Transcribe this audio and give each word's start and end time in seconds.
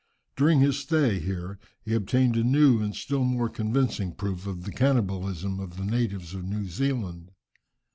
During 0.35 0.61
his 0.61 0.79
stay 0.79 1.19
here 1.19 1.59
he 1.83 1.93
obtained 1.93 2.35
a 2.35 2.43
new 2.43 2.81
and 2.81 2.95
still 2.95 3.23
more 3.23 3.49
convincing 3.49 4.13
proof 4.15 4.47
of 4.47 4.63
the 4.63 4.71
cannibalism 4.71 5.59
of 5.59 5.77
the 5.77 5.85
natives 5.85 6.33
of 6.33 6.43
New 6.43 6.67
Zealand. 6.67 7.29